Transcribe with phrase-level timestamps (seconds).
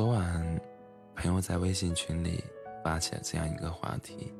[0.00, 0.60] 昨晚，
[1.14, 2.42] 朋友在微信群里
[2.82, 4.32] 发起了这样一个话题：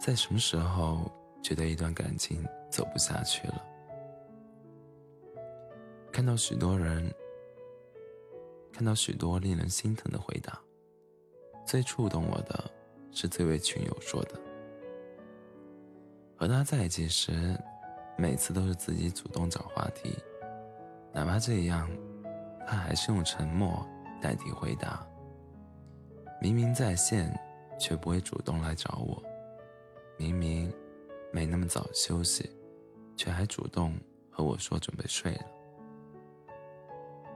[0.00, 1.12] 在什么时候
[1.42, 3.62] 觉得一段感情走不下去了？
[6.10, 7.14] 看到许多人，
[8.72, 10.58] 看到许多令人心疼的回答。
[11.66, 12.64] 最触动我的
[13.10, 14.40] 是这位群友说的
[16.34, 17.54] ：“和他在一起时，
[18.16, 20.16] 每次都是自己主动找话题，
[21.12, 21.90] 哪怕这样，
[22.66, 23.86] 他还是用沉默
[24.22, 25.06] 代替回答。
[26.40, 27.38] 明明在线，
[27.78, 29.22] 却不会主动来找我；
[30.16, 30.72] 明明
[31.32, 32.48] 没那么早休息，
[33.16, 33.94] 却还主动
[34.30, 35.44] 和我说准备睡了。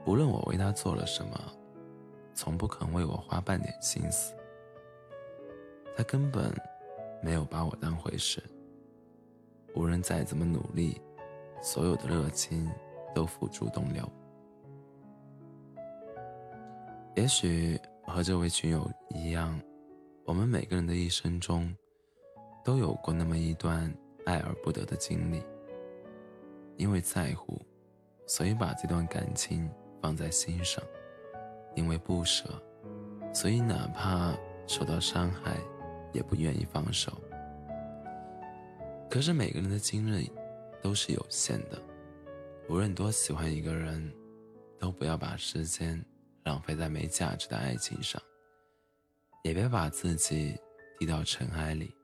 [0.07, 1.39] 无论我为他做了什么。”
[2.39, 4.35] 从不肯为我花半点心思，
[5.97, 6.55] 他根本
[7.23, 8.43] 没有把我当回事。
[9.75, 11.01] 无论再怎么努力，
[11.63, 12.71] 所有的热情
[13.15, 14.07] 都付诸东流。
[17.17, 19.59] 也许和这位群友一样，
[20.27, 21.75] 我们每个人的一生中，
[22.63, 23.91] 都有过那么一段
[24.27, 25.43] 爱而不得的经历。
[26.77, 27.59] 因为在乎，
[28.27, 29.67] 所以把这段感情
[30.03, 30.85] 放在心上。
[31.75, 32.63] 因为不舍，
[33.33, 35.57] 所以哪怕受到伤害，
[36.13, 37.13] 也不愿意放手。
[39.09, 40.31] 可是每个人的精力
[40.83, 41.83] 都是有限的，
[42.69, 44.13] 无论多喜欢一个人，
[44.79, 46.03] 都不要把时间
[46.47, 48.23] 浪费在没价值的爱情上，
[49.43, 50.59] 也别把自己
[50.99, 51.95] 低到尘埃里，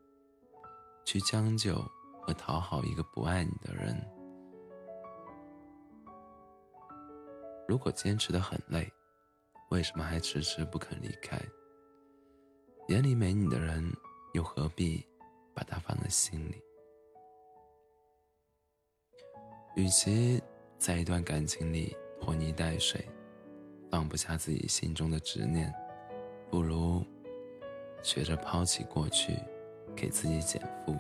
[1.07, 1.77] 去将就
[2.21, 3.97] 和讨好一个不爱你的人。
[7.67, 8.93] 如果坚持的很累。
[9.71, 11.41] 为什么还迟迟不肯离开？
[12.89, 13.91] 眼里没你的人，
[14.35, 15.03] 又何必
[15.55, 16.63] 把他放在心里？
[19.75, 20.43] 与其
[20.77, 23.03] 在一段感情里拖泥带水，
[23.93, 25.71] 放不下自己心中的执念，
[26.51, 27.05] 不如
[28.03, 29.37] 学着抛弃过去，
[29.95, 30.97] 给自己减负。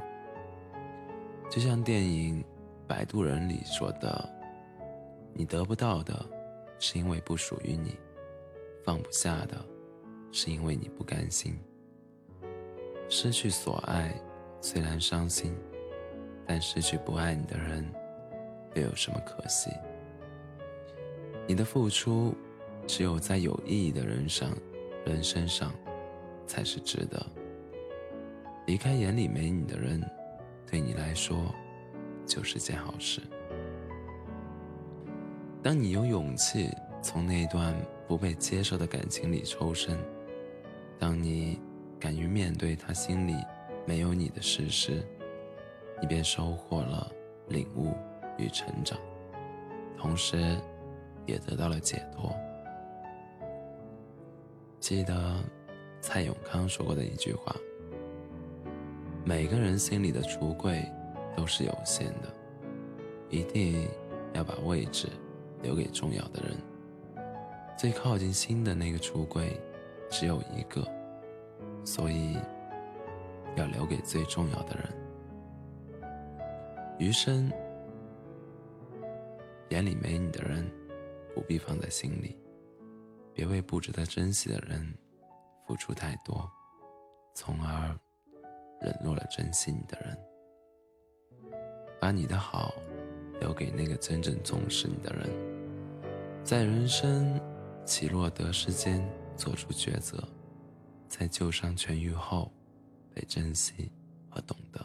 [1.48, 2.42] 就像电影
[2.86, 4.28] 《摆渡人》里说的
[5.32, 6.22] ：“你得不到的，
[6.78, 7.98] 是因为不属于你。”
[8.84, 9.56] 放不下的，
[10.30, 11.59] 是因为你不甘心。
[13.09, 14.14] 失去所爱，
[14.60, 15.56] 虽然伤心，
[16.47, 17.91] 但失去不爱你的人，
[18.74, 19.70] 又有什么可惜？
[21.47, 22.34] 你的付出，
[22.87, 24.50] 只有在有意义的人上、
[25.04, 25.72] 人身上，
[26.47, 27.25] 才是值得。
[28.66, 30.03] 离开眼里没你的人，
[30.70, 31.53] 对你来说，
[32.26, 33.21] 就是件好事。
[35.62, 36.71] 当你有勇气
[37.03, 37.75] 从那段。
[38.09, 39.97] 不被接受的感情里抽身，
[40.98, 41.59] 当你
[41.98, 43.34] 敢于面对他心里
[43.87, 45.03] 没有你的事实，
[45.98, 47.10] 你便收获了
[47.48, 47.94] 领悟
[48.37, 48.98] 与成长，
[49.97, 50.59] 同时，
[51.25, 52.34] 也得到了解脱。
[54.82, 55.41] 记得
[56.00, 57.54] 蔡永康说过的一句话
[59.25, 60.84] ：“每个人心里的橱柜
[61.37, 62.34] 都是有限的，
[63.31, 63.88] 一定
[64.32, 65.06] 要把位置
[65.62, 66.56] 留给重要的人。”
[67.78, 69.56] 最靠近心的那个橱柜，
[70.10, 70.84] 只有一个，
[71.84, 72.37] 所以
[73.54, 76.10] 要留给最重要的人。
[76.98, 77.48] 余生，
[79.69, 80.69] 眼里没你的人，
[81.37, 82.37] 不必放在心里，
[83.34, 84.94] 别为不值得珍惜的人
[85.66, 86.50] 付出太多，
[87.34, 87.98] 从而
[88.81, 90.19] 冷落了珍惜你的人。
[92.00, 92.75] 把你的好
[93.41, 95.31] 留给那个真正重视你的人，
[96.44, 97.41] 在人生。
[97.84, 99.04] 起落得失间
[99.37, 100.16] 做出抉择，
[101.09, 102.48] 在旧伤痊愈后
[103.12, 103.91] 被珍惜
[104.31, 104.81] 和懂得。